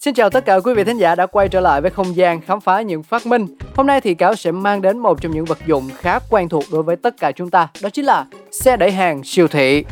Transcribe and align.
Xin 0.00 0.14
chào 0.14 0.30
tất 0.30 0.44
cả 0.44 0.60
quý 0.60 0.74
vị 0.74 0.84
thính 0.84 0.98
giả 0.98 1.14
đã 1.14 1.26
quay 1.26 1.48
trở 1.48 1.60
lại 1.60 1.80
với 1.80 1.90
không 1.90 2.16
gian 2.16 2.40
khám 2.40 2.60
phá 2.60 2.82
những 2.82 3.02
phát 3.02 3.26
minh. 3.26 3.46
Hôm 3.74 3.86
nay 3.86 4.00
thì 4.00 4.14
Cáo 4.14 4.34
sẽ 4.34 4.50
mang 4.50 4.82
đến 4.82 4.98
một 4.98 5.20
trong 5.20 5.32
những 5.32 5.44
vật 5.44 5.58
dụng 5.66 5.90
khá 5.98 6.18
quen 6.30 6.48
thuộc 6.48 6.64
đối 6.72 6.82
với 6.82 6.96
tất 6.96 7.14
cả 7.20 7.32
chúng 7.32 7.50
ta, 7.50 7.68
đó 7.82 7.90
chính 7.90 8.04
là 8.04 8.26
xe 8.50 8.76
đẩy 8.76 8.90
hàng 8.90 9.24
siêu 9.24 9.48
thị. 9.48 9.84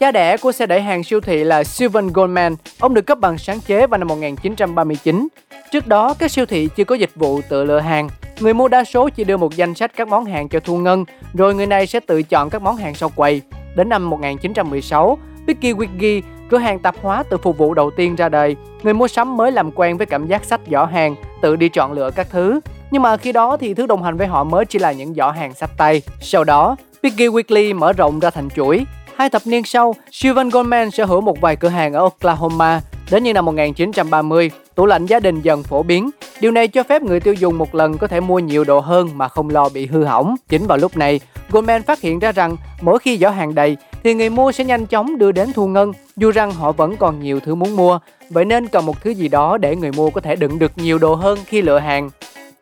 Cha 0.00 0.12
đẻ 0.12 0.36
của 0.36 0.52
xe 0.52 0.66
đẩy 0.66 0.80
hàng 0.80 1.04
siêu 1.04 1.20
thị 1.20 1.44
là 1.44 1.64
Sylvan 1.64 2.12
Goldman. 2.12 2.56
Ông 2.78 2.94
được 2.94 3.06
cấp 3.06 3.18
bằng 3.20 3.38
sáng 3.38 3.60
chế 3.60 3.86
vào 3.86 3.98
năm 3.98 4.08
1939. 4.08 5.28
Trước 5.72 5.86
đó, 5.86 6.14
các 6.18 6.30
siêu 6.30 6.46
thị 6.46 6.68
chưa 6.76 6.84
có 6.84 6.94
dịch 6.94 7.10
vụ 7.14 7.40
tự 7.48 7.64
lựa 7.64 7.80
hàng. 7.80 8.08
Người 8.40 8.54
mua 8.54 8.68
đa 8.68 8.84
số 8.84 9.08
chỉ 9.08 9.24
đưa 9.24 9.36
một 9.36 9.56
danh 9.56 9.74
sách 9.74 9.92
các 9.96 10.08
món 10.08 10.24
hàng 10.24 10.48
cho 10.48 10.60
thu 10.60 10.76
ngân, 10.76 11.04
rồi 11.34 11.54
người 11.54 11.66
này 11.66 11.86
sẽ 11.86 12.00
tự 12.00 12.22
chọn 12.22 12.50
các 12.50 12.62
món 12.62 12.76
hàng 12.76 12.94
sau 12.94 13.08
quầy. 13.08 13.42
Đến 13.76 13.88
năm 13.88 14.10
1916, 14.10 15.18
Vicky 15.46 15.72
Wiggy, 15.72 16.22
cửa 16.50 16.58
hàng 16.58 16.78
tạp 16.78 16.94
hóa 17.02 17.22
tự 17.22 17.38
phục 17.38 17.58
vụ 17.58 17.74
đầu 17.74 17.90
tiên 17.90 18.16
ra 18.16 18.28
đời. 18.28 18.56
Người 18.82 18.94
mua 18.94 19.08
sắm 19.08 19.36
mới 19.36 19.52
làm 19.52 19.70
quen 19.72 19.96
với 19.96 20.06
cảm 20.06 20.26
giác 20.26 20.44
sách 20.44 20.60
giỏ 20.70 20.84
hàng, 20.84 21.14
tự 21.42 21.56
đi 21.56 21.68
chọn 21.68 21.92
lựa 21.92 22.10
các 22.10 22.26
thứ. 22.30 22.60
Nhưng 22.90 23.02
mà 23.02 23.16
khi 23.16 23.32
đó 23.32 23.56
thì 23.56 23.74
thứ 23.74 23.86
đồng 23.86 24.02
hành 24.02 24.16
với 24.16 24.26
họ 24.26 24.44
mới 24.44 24.64
chỉ 24.64 24.78
là 24.78 24.92
những 24.92 25.14
giỏ 25.14 25.30
hàng 25.30 25.54
sách 25.54 25.70
tay. 25.76 26.02
Sau 26.20 26.44
đó, 26.44 26.76
Piggy 27.02 27.26
Weekly 27.26 27.78
mở 27.78 27.92
rộng 27.92 28.20
ra 28.20 28.30
thành 28.30 28.48
chuỗi. 28.50 28.86
Hai 29.16 29.30
thập 29.30 29.42
niên 29.46 29.64
sau, 29.64 29.94
Sylvan 30.10 30.48
Goldman 30.48 30.90
sở 30.90 31.04
hữu 31.04 31.20
một 31.20 31.40
vài 31.40 31.56
cửa 31.56 31.68
hàng 31.68 31.92
ở 31.92 32.00
Oklahoma. 32.00 32.80
Đến 33.10 33.24
như 33.24 33.32
năm 33.32 33.44
1930, 33.44 34.50
tủ 34.74 34.86
lạnh 34.86 35.06
gia 35.06 35.20
đình 35.20 35.40
dần 35.42 35.62
phổ 35.62 35.82
biến. 35.82 36.10
Điều 36.40 36.50
này 36.50 36.68
cho 36.68 36.82
phép 36.82 37.02
người 37.02 37.20
tiêu 37.20 37.34
dùng 37.34 37.58
một 37.58 37.74
lần 37.74 37.98
có 37.98 38.06
thể 38.06 38.20
mua 38.20 38.38
nhiều 38.38 38.64
đồ 38.64 38.80
hơn 38.80 39.08
mà 39.14 39.28
không 39.28 39.50
lo 39.50 39.68
bị 39.68 39.86
hư 39.86 40.04
hỏng. 40.04 40.36
Chính 40.48 40.66
vào 40.66 40.78
lúc 40.78 40.96
này, 40.96 41.20
Goldman 41.50 41.82
phát 41.82 42.00
hiện 42.00 42.18
ra 42.18 42.32
rằng 42.32 42.56
mỗi 42.80 42.98
khi 42.98 43.18
giỏ 43.18 43.30
hàng 43.30 43.54
đầy 43.54 43.76
thì 44.08 44.14
người 44.14 44.30
mua 44.30 44.52
sẽ 44.52 44.64
nhanh 44.64 44.86
chóng 44.86 45.18
đưa 45.18 45.32
đến 45.32 45.52
thu 45.52 45.66
ngân, 45.66 45.92
dù 46.16 46.30
rằng 46.30 46.52
họ 46.52 46.72
vẫn 46.72 46.96
còn 46.96 47.20
nhiều 47.20 47.40
thứ 47.40 47.54
muốn 47.54 47.76
mua. 47.76 47.98
Vậy 48.30 48.44
nên 48.44 48.68
cần 48.68 48.86
một 48.86 49.02
thứ 49.02 49.10
gì 49.10 49.28
đó 49.28 49.58
để 49.58 49.76
người 49.76 49.92
mua 49.92 50.10
có 50.10 50.20
thể 50.20 50.36
đựng 50.36 50.58
được 50.58 50.72
nhiều 50.76 50.98
đồ 50.98 51.14
hơn 51.14 51.38
khi 51.46 51.62
lựa 51.62 51.78
hàng. 51.78 52.10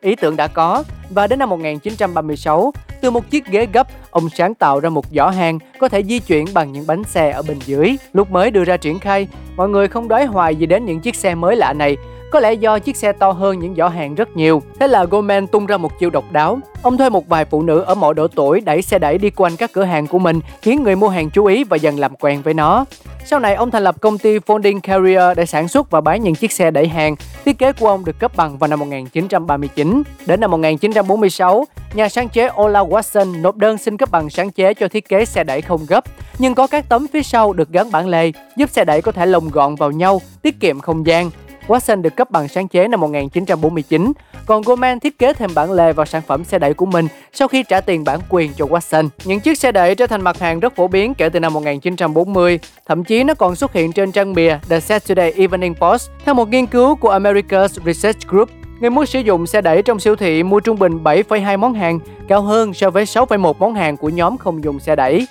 Ý 0.01 0.15
tưởng 0.15 0.35
đã 0.35 0.47
có 0.47 0.83
và 1.09 1.27
đến 1.27 1.39
năm 1.39 1.49
1936, 1.49 2.73
từ 3.01 3.11
một 3.11 3.29
chiếc 3.29 3.45
ghế 3.45 3.67
gấp, 3.73 3.87
ông 4.11 4.29
sáng 4.29 4.55
tạo 4.55 4.79
ra 4.79 4.89
một 4.89 5.05
giỏ 5.11 5.29
hàng 5.29 5.59
có 5.79 5.89
thể 5.89 6.03
di 6.03 6.19
chuyển 6.19 6.45
bằng 6.53 6.71
những 6.71 6.87
bánh 6.87 7.03
xe 7.03 7.31
ở 7.31 7.41
bên 7.41 7.59
dưới. 7.65 7.95
Lúc 8.13 8.31
mới 8.31 8.51
đưa 8.51 8.63
ra 8.63 8.77
triển 8.77 8.99
khai, 8.99 9.27
mọi 9.55 9.69
người 9.69 9.87
không 9.87 10.07
đói 10.07 10.25
hoài 10.25 10.55
gì 10.55 10.65
đến 10.65 10.85
những 10.85 10.99
chiếc 10.99 11.15
xe 11.15 11.35
mới 11.35 11.55
lạ 11.55 11.73
này, 11.73 11.97
có 12.31 12.39
lẽ 12.39 12.53
do 12.53 12.79
chiếc 12.79 12.97
xe 12.97 13.11
to 13.11 13.31
hơn 13.31 13.59
những 13.59 13.75
giỏ 13.75 13.87
hàng 13.87 14.15
rất 14.15 14.37
nhiều. 14.37 14.61
Thế 14.79 14.87
là 14.87 15.03
Goldman 15.03 15.47
tung 15.47 15.65
ra 15.65 15.77
một 15.77 15.99
chiêu 15.99 16.09
độc 16.09 16.31
đáo. 16.31 16.59
Ông 16.81 16.97
thuê 16.97 17.09
một 17.09 17.27
vài 17.27 17.45
phụ 17.45 17.61
nữ 17.61 17.81
ở 17.81 17.95
mọi 17.95 18.13
độ 18.13 18.27
tuổi 18.27 18.61
đẩy 18.61 18.81
xe 18.81 18.99
đẩy 18.99 19.17
đi 19.17 19.29
quanh 19.29 19.55
các 19.55 19.71
cửa 19.73 19.83
hàng 19.83 20.07
của 20.07 20.19
mình, 20.19 20.39
khiến 20.61 20.83
người 20.83 20.95
mua 20.95 21.09
hàng 21.09 21.29
chú 21.29 21.45
ý 21.45 21.63
và 21.63 21.77
dần 21.77 21.99
làm 21.99 22.15
quen 22.15 22.41
với 22.41 22.53
nó. 22.53 22.85
Sau 23.25 23.39
này, 23.39 23.55
ông 23.55 23.71
thành 23.71 23.83
lập 23.83 23.95
công 24.01 24.17
ty 24.17 24.37
Folding 24.37 24.79
Carrier 24.79 25.37
để 25.37 25.45
sản 25.45 25.67
xuất 25.67 25.91
và 25.91 26.01
bán 26.01 26.23
những 26.23 26.35
chiếc 26.35 26.51
xe 26.51 26.71
đẩy 26.71 26.87
hàng. 26.87 27.15
Thiết 27.45 27.57
kế 27.57 27.73
của 27.73 27.87
ông 27.87 28.05
được 28.05 28.19
cấp 28.19 28.31
bằng 28.35 28.57
vào 28.57 28.67
năm 28.67 28.79
1939. 28.79 30.03
Đến 30.25 30.39
năm 30.39 30.51
1946, 30.51 31.65
nhà 31.93 32.09
sáng 32.09 32.29
chế 32.29 32.49
Ola 32.61 32.83
Watson 32.83 33.41
nộp 33.41 33.55
đơn 33.55 33.77
xin 33.77 33.97
cấp 33.97 34.11
bằng 34.11 34.29
sáng 34.29 34.51
chế 34.51 34.73
cho 34.73 34.87
thiết 34.87 35.09
kế 35.09 35.25
xe 35.25 35.43
đẩy 35.43 35.61
không 35.61 35.85
gấp, 35.87 36.03
nhưng 36.39 36.55
có 36.55 36.67
các 36.67 36.89
tấm 36.89 37.07
phía 37.13 37.23
sau 37.23 37.53
được 37.53 37.69
gắn 37.69 37.91
bản 37.91 38.07
lề, 38.07 38.31
giúp 38.57 38.69
xe 38.69 38.85
đẩy 38.85 39.01
có 39.01 39.11
thể 39.11 39.25
lồng 39.25 39.49
gọn 39.49 39.75
vào 39.75 39.91
nhau, 39.91 40.21
tiết 40.41 40.59
kiệm 40.59 40.79
không 40.79 41.05
gian. 41.05 41.31
Watson 41.67 42.01
được 42.01 42.15
cấp 42.15 42.31
bằng 42.31 42.47
sáng 42.47 42.67
chế 42.67 42.87
năm 42.87 42.99
1949, 42.99 44.11
còn 44.45 44.61
Goldman 44.61 44.99
thiết 44.99 45.19
kế 45.19 45.33
thêm 45.33 45.49
bản 45.55 45.71
lề 45.71 45.93
vào 45.93 46.05
sản 46.05 46.21
phẩm 46.27 46.43
xe 46.43 46.59
đẩy 46.59 46.73
của 46.73 46.85
mình 46.85 47.07
sau 47.33 47.47
khi 47.47 47.63
trả 47.63 47.81
tiền 47.81 48.03
bản 48.03 48.19
quyền 48.29 48.53
cho 48.53 48.65
Watson. 48.65 49.09
Những 49.25 49.39
chiếc 49.39 49.57
xe 49.57 49.71
đẩy 49.71 49.95
trở 49.95 50.07
thành 50.07 50.21
mặt 50.21 50.39
hàng 50.39 50.59
rất 50.59 50.75
phổ 50.75 50.87
biến 50.87 51.13
kể 51.13 51.29
từ 51.29 51.39
năm 51.39 51.53
1940, 51.53 52.59
thậm 52.85 53.03
chí 53.03 53.23
nó 53.23 53.33
còn 53.33 53.55
xuất 53.55 53.73
hiện 53.73 53.91
trên 53.91 54.11
trang 54.11 54.33
bìa 54.33 54.57
The 54.69 54.79
Saturday 54.79 55.33
Evening 55.37 55.75
Post. 55.75 56.09
Theo 56.25 56.33
một 56.33 56.49
nghiên 56.49 56.65
cứu 56.65 56.95
của 56.95 57.17
America's 57.19 57.85
Research 57.85 58.27
Group, 58.27 58.49
Người 58.79 58.89
muốn 58.89 59.05
sử 59.05 59.19
dụng 59.19 59.47
xe 59.47 59.61
đẩy 59.61 59.81
trong 59.81 59.99
siêu 59.99 60.15
thị 60.15 60.43
mua 60.43 60.59
trung 60.59 60.79
bình 60.79 61.03
7,2 61.03 61.59
món 61.59 61.73
hàng, 61.73 61.99
cao 62.27 62.41
hơn 62.41 62.73
so 62.73 62.89
với 62.89 63.05
6,1 63.05 63.53
món 63.59 63.73
hàng 63.73 63.97
của 63.97 64.09
nhóm 64.09 64.37
không 64.37 64.63
dùng 64.63 64.79
xe 64.79 64.95
đẩy. 64.95 65.27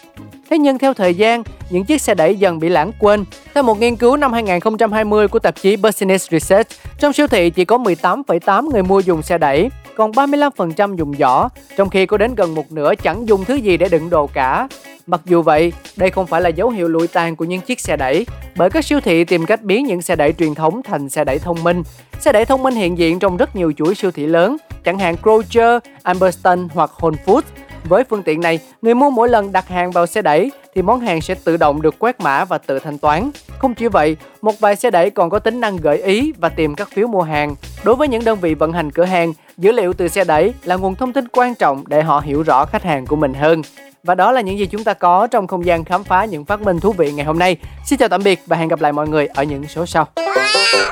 Thế 0.51 0.59
nhưng 0.59 0.79
theo 0.79 0.95
thời 0.95 1.15
gian, 1.15 1.43
những 1.71 1.84
chiếc 1.84 2.01
xe 2.01 2.15
đẩy 2.15 2.37
dần 2.37 2.59
bị 2.59 2.69
lãng 2.69 2.93
quên. 2.99 3.25
Theo 3.55 3.62
một 3.62 3.81
nghiên 3.81 3.97
cứu 3.97 4.17
năm 4.17 4.33
2020 4.33 5.29
của 5.29 5.39
tạp 5.39 5.55
chí 5.55 5.77
Business 5.77 6.31
Research, 6.31 6.69
trong 6.99 7.12
siêu 7.12 7.27
thị 7.27 7.51
chỉ 7.51 7.65
có 7.65 7.79
18,8 7.79 8.71
người 8.71 8.83
mua 8.83 9.01
dùng 9.01 9.23
xe 9.23 9.39
đẩy, 9.39 9.71
còn 9.97 10.11
35% 10.11 10.97
dùng 10.97 11.12
giỏ, 11.19 11.49
trong 11.77 11.91
khi 11.91 12.07
có 12.07 12.17
đến 12.17 12.34
gần 12.34 12.55
một 12.55 12.73
nửa 12.73 12.95
chẳng 13.03 13.29
dùng 13.29 13.45
thứ 13.45 13.55
gì 13.55 13.77
để 13.77 13.89
đựng 13.89 14.11
đồ 14.11 14.27
cả. 14.27 14.69
Mặc 15.07 15.21
dù 15.25 15.43
vậy, 15.43 15.73
đây 15.97 16.11
không 16.11 16.27
phải 16.27 16.41
là 16.41 16.49
dấu 16.49 16.71
hiệu 16.71 16.89
lụi 16.89 17.09
tàn 17.09 17.37
của 17.37 17.45
những 17.45 17.61
chiếc 17.61 17.81
xe 17.81 17.97
đẩy, 17.97 18.27
bởi 18.57 18.71
các 18.71 18.84
siêu 18.84 19.01
thị 19.01 19.25
tìm 19.25 19.47
cách 19.47 19.63
biến 19.63 19.87
những 19.87 20.03
xe 20.03 20.17
đẩy 20.17 20.33
truyền 20.33 20.55
thống 20.55 20.83
thành 20.83 21.09
xe 21.09 21.25
đẩy 21.25 21.39
thông 21.39 21.65
minh. 21.65 21.83
Xe 22.21 22.33
đẩy 22.33 22.45
thông 22.45 22.63
minh 22.63 22.75
hiện 22.75 22.99
diện 22.99 23.19
trong 23.19 23.37
rất 23.37 23.57
nhiều 23.57 23.73
chuỗi 23.77 23.95
siêu 23.95 24.11
thị 24.11 24.27
lớn, 24.27 24.57
chẳng 24.84 24.99
hạn 24.99 25.17
Kroger, 25.23 25.78
Amberston 26.03 26.69
hoặc 26.75 26.91
Whole 26.99 27.15
Foods. 27.27 27.43
Với 27.88 28.04
phương 28.04 28.22
tiện 28.22 28.41
này, 28.41 28.58
người 28.82 28.94
mua 28.94 29.10
mỗi 29.10 29.28
lần 29.28 29.52
đặt 29.52 29.69
hàng 29.69 29.91
vào 29.91 30.06
xe 30.06 30.22
đẩy 30.22 30.50
thì 30.74 30.82
món 30.82 31.00
hàng 31.00 31.20
sẽ 31.20 31.34
tự 31.34 31.56
động 31.56 31.82
được 31.82 31.94
quét 31.98 32.20
mã 32.20 32.44
và 32.44 32.58
tự 32.58 32.78
thanh 32.78 32.98
toán. 32.98 33.30
Không 33.58 33.74
chỉ 33.74 33.88
vậy, 33.88 34.16
một 34.42 34.60
vài 34.60 34.76
xe 34.76 34.91
đẩy 34.91 35.10
còn 35.10 35.30
có 35.30 35.38
tính 35.38 35.60
năng 35.60 35.76
gợi 35.76 36.02
ý 36.02 36.32
và 36.38 36.48
tìm 36.48 36.74
các 36.74 36.88
phiếu 36.91 37.06
mua 37.06 37.22
hàng. 37.22 37.54
Đối 37.84 37.94
với 37.94 38.08
những 38.08 38.24
đơn 38.24 38.38
vị 38.41 38.54
vận 38.54 38.72
hành 38.72 38.91
cửa 38.91 39.04
hàng, 39.04 39.32
dữ 39.58 39.72
liệu 39.72 39.92
từ 39.92 40.08
xe 40.08 40.24
đẩy 40.24 40.54
là 40.64 40.76
nguồn 40.76 40.94
thông 40.94 41.12
tin 41.12 41.28
quan 41.28 41.54
trọng 41.54 41.84
để 41.86 42.02
họ 42.02 42.20
hiểu 42.20 42.42
rõ 42.42 42.64
khách 42.64 42.82
hàng 42.82 43.06
của 43.06 43.16
mình 43.16 43.34
hơn. 43.34 43.62
Và 44.03 44.14
đó 44.14 44.32
là 44.32 44.41
những 44.41 44.58
gì 44.58 44.66
chúng 44.66 44.84
ta 44.84 44.94
có 44.94 45.26
trong 45.26 45.47
không 45.47 45.66
gian 45.66 45.84
khám 45.84 46.04
phá 46.04 46.24
những 46.24 46.44
phát 46.44 46.60
minh 46.60 46.80
thú 46.80 46.92
vị 46.92 47.12
ngày 47.12 47.26
hôm 47.26 47.38
nay. 47.38 47.56
Xin 47.84 47.98
chào 47.98 48.08
tạm 48.08 48.22
biệt 48.22 48.42
và 48.47 48.56
hẹn 48.56 48.68
gặp 48.68 48.80
lại 48.80 48.92
mọi 48.92 49.08
người 49.08 49.26
ở 49.26 49.42
những 49.42 49.66
số 49.68 49.86
sau. 49.86 50.06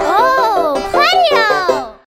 Oh, 0.01 0.79